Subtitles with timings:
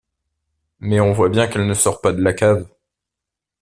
[0.79, 2.67] Mais on voit bien qu’elle ne sort pas de la cave.